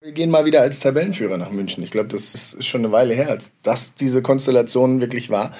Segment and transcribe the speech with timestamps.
[0.00, 1.82] Wir gehen mal wieder als Tabellenführer nach München.
[1.82, 5.50] Ich glaube, das ist schon eine Weile her, als das diese Konstellation wirklich war.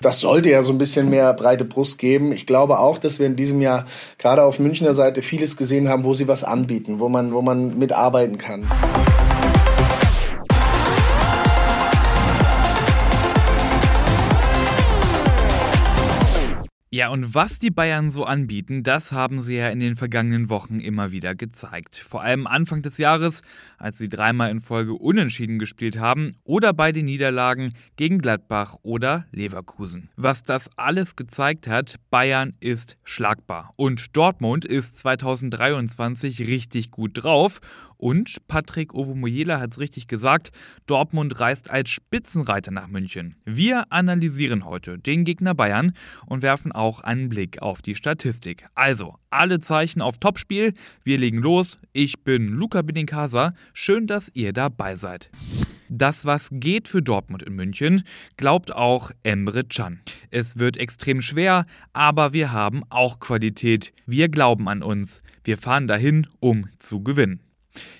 [0.00, 2.32] Das sollte ja so ein bisschen mehr breite Brust geben.
[2.32, 3.84] Ich glaube auch, dass wir in diesem Jahr
[4.18, 7.78] gerade auf Münchner Seite vieles gesehen haben, wo sie was anbieten, wo man, wo man
[7.78, 8.68] mitarbeiten kann.
[16.94, 20.78] Ja, und was die Bayern so anbieten, das haben sie ja in den vergangenen Wochen
[20.78, 21.96] immer wieder gezeigt.
[21.96, 23.42] Vor allem Anfang des Jahres,
[23.78, 29.26] als sie dreimal in Folge unentschieden gespielt haben oder bei den Niederlagen gegen Gladbach oder
[29.32, 30.08] Leverkusen.
[30.14, 37.60] Was das alles gezeigt hat, Bayern ist schlagbar und Dortmund ist 2023 richtig gut drauf
[38.04, 40.52] und Patrick Ovomoyela hat es richtig gesagt,
[40.84, 43.36] Dortmund reist als Spitzenreiter nach München.
[43.46, 45.94] Wir analysieren heute den Gegner Bayern
[46.26, 48.66] und werfen auch einen Blick auf die Statistik.
[48.74, 50.74] Also, alle Zeichen auf Topspiel.
[51.02, 51.78] Wir legen los.
[51.94, 53.54] Ich bin Luca Benincasa.
[53.72, 55.30] Schön, dass ihr dabei seid.
[55.88, 58.02] Das, was geht für Dortmund in München,
[58.36, 60.00] glaubt auch Emre Can.
[60.30, 63.94] Es wird extrem schwer, aber wir haben auch Qualität.
[64.04, 65.22] Wir glauben an uns.
[65.42, 67.40] Wir fahren dahin, um zu gewinnen.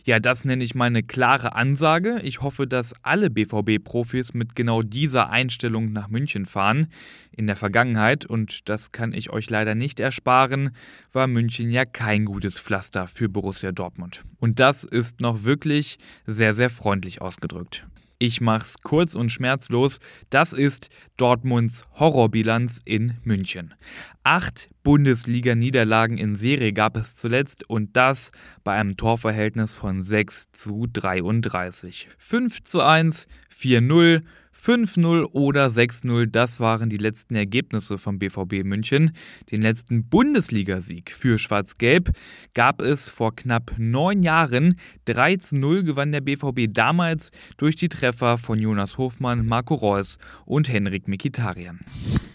[0.04, 2.20] Ja, das nenne ich meine klare Ansage.
[2.22, 6.88] Ich hoffe, dass alle BVB-Profis mit genau dieser Einstellung nach München fahren.
[7.32, 10.70] In der Vergangenheit, und das kann ich euch leider nicht ersparen,
[11.12, 14.24] war München ja kein gutes Pflaster für Borussia Dortmund.
[14.38, 17.86] Und das ist noch wirklich sehr, sehr freundlich ausgedrückt.
[18.26, 19.98] Ich mach's kurz und schmerzlos.
[20.30, 23.74] Das ist Dortmunds Horrorbilanz in München.
[24.22, 28.32] Acht Bundesliga-Niederlagen in Serie gab es zuletzt und das
[28.64, 32.08] bei einem Torverhältnis von 6 zu 33.
[32.16, 34.22] 5 zu 1, 4-0,
[34.54, 39.12] 5-0 oder 6-0, das waren die letzten Ergebnisse vom BVB München.
[39.50, 42.10] Den letzten Bundesligasieg für Schwarz-Gelb
[42.54, 44.76] gab es vor knapp neun Jahren.
[45.06, 51.08] 3-0 gewann der BVB damals durch die Treffer von Jonas Hofmann, Marco Reus und Henrik
[51.08, 51.80] Mikitarian.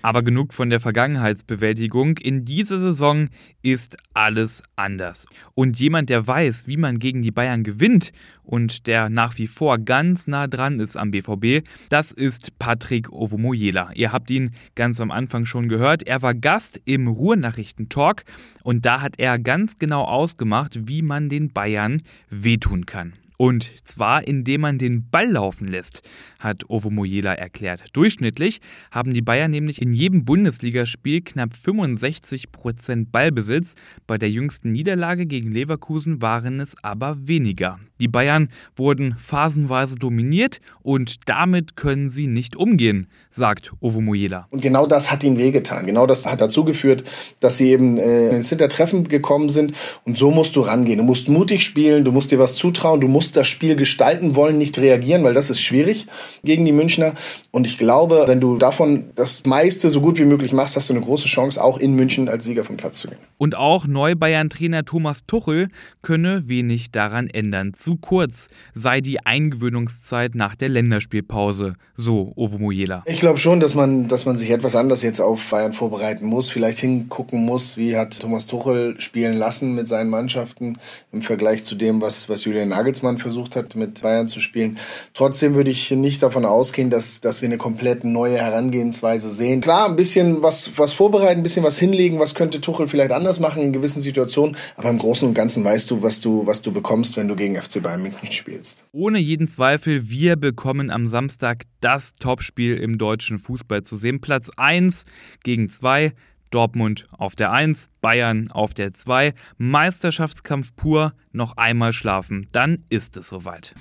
[0.02, 2.18] Aber genug von der Vergangenheitsbewältigung.
[2.18, 3.30] In dieser Saison
[3.62, 5.26] ist alles anders.
[5.56, 8.12] Und jemand, der weiß, wie man gegen die Bayern gewinnt
[8.44, 13.92] und der nach wie vor ganz nah dran ist am BVB, das ist Patrick Ovomoyela.
[13.94, 16.04] Ihr habt ihn ganz am Anfang schon gehört.
[16.08, 18.24] Er war Gast im Ruhrnachrichten-Talk
[18.64, 23.14] und da hat er ganz genau ausgemacht, wie man den Bayern wehtun kann.
[23.42, 26.02] Und zwar indem man den Ball laufen lässt,
[26.40, 27.86] hat Ovo Moyela erklärt.
[27.94, 28.60] Durchschnittlich
[28.92, 33.76] haben die Bayern nämlich in jedem Bundesligaspiel knapp 65 Prozent Ballbesitz.
[34.08, 37.80] Bei der jüngsten Niederlage gegen Leverkusen waren es aber weniger.
[38.02, 44.48] Die Bayern wurden phasenweise dominiert und damit können sie nicht umgehen, sagt Ovo Moyela.
[44.50, 45.86] Und genau das hat ihnen wehgetan.
[45.86, 47.04] Genau das hat dazu geführt,
[47.40, 49.74] dass sie eben äh, ins Hintertreffen gekommen sind.
[50.06, 50.98] Und so musst du rangehen.
[50.98, 54.58] Du musst mutig spielen, du musst dir was zutrauen, du musst das Spiel gestalten wollen,
[54.58, 56.08] nicht reagieren, weil das ist schwierig
[56.44, 57.14] gegen die Münchner.
[57.52, 60.94] Und ich glaube, wenn du davon das meiste so gut wie möglich machst, hast du
[60.94, 63.20] eine große Chance, auch in München als Sieger vom Platz zu gehen.
[63.38, 65.70] Und auch Neubayern-Trainer Thomas Tuchel
[66.02, 73.04] könne wenig daran ändern zu kurz sei die Eingewöhnungszeit nach der Länderspielpause, so Ovo Mojela.
[73.06, 76.50] Ich glaube schon, dass man, dass man sich etwas anders jetzt auf Bayern vorbereiten muss,
[76.50, 80.78] vielleicht hingucken muss, wie hat Thomas Tuchel spielen lassen mit seinen Mannschaften
[81.12, 84.78] im Vergleich zu dem, was, was Julian Nagelsmann versucht hat, mit Bayern zu spielen.
[85.14, 89.62] Trotzdem würde ich nicht davon ausgehen, dass, dass wir eine komplett neue Herangehensweise sehen.
[89.62, 93.40] Klar, ein bisschen was, was vorbereiten, ein bisschen was hinlegen, was könnte Tuchel vielleicht anders
[93.40, 96.72] machen in gewissen Situationen, aber im Großen und Ganzen weißt du, was du, was du
[96.72, 98.86] bekommst, wenn du gegen FC Bayern München spielst.
[98.92, 104.22] Ohne jeden Zweifel, wir bekommen am Samstag das Topspiel im deutschen Fußball zu sehen.
[104.22, 105.06] Platz 1
[105.44, 106.14] gegen 2.
[106.50, 109.34] Dortmund auf der 1, Bayern auf der 2.
[109.58, 113.74] Meisterschaftskampf pur, noch einmal schlafen, dann ist es soweit.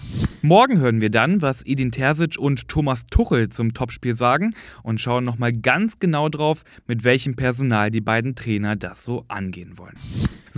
[0.43, 5.25] Morgen hören wir dann, was Edin Terzic und Thomas Tuchel zum Topspiel sagen und schauen
[5.25, 9.95] nochmal ganz genau drauf, mit welchem Personal die beiden Trainer das so angehen wollen.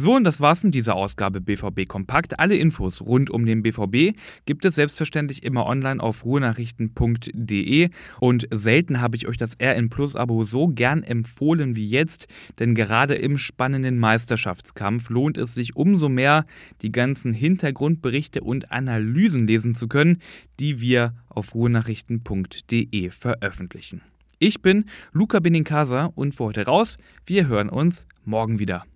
[0.03, 2.41] So, und das war's mit dieser Ausgabe BVB Kompakt.
[2.41, 4.17] Alle Infos rund um den BVB
[4.47, 10.17] gibt es selbstverständlich immer online auf ruhenachrichten.de und selten habe ich euch das RN Plus
[10.17, 16.09] Abo so gern empfohlen wie jetzt, denn gerade im spannenden Meisterschaftskampf lohnt es sich umso
[16.09, 16.47] mehr,
[16.81, 20.17] die ganzen Hintergrundberichte und Analysen lesen zu können,
[20.61, 24.01] die wir auf ruhenachrichten.de veröffentlichen.
[24.39, 26.97] Ich bin Luca Benincasa und für heute raus.
[27.27, 28.87] Wir hören uns morgen wieder.